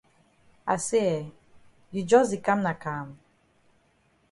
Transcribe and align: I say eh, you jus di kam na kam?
I 0.65 0.77
say 0.77 1.05
eh, 1.17 1.25
you 1.93 2.01
jus 2.11 2.27
di 2.31 2.37
kam 2.45 2.59
na 2.65 2.73
kam? 2.83 3.07